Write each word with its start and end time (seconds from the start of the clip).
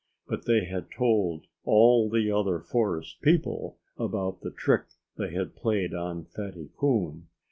But 0.27 0.47
they 0.47 0.65
had 0.65 0.89
told 0.89 1.45
all 1.63 2.09
the 2.09 2.31
other 2.31 2.59
forest 2.59 3.21
people 3.21 3.77
about 3.99 4.41
the 4.41 4.49
trick 4.49 4.85
they 5.15 5.31
had 5.31 5.55
played 5.55 5.93
on 5.93 6.25
Fatty 6.25 6.71
Coon. 6.75 7.27